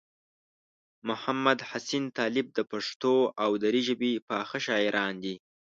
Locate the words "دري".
3.63-3.81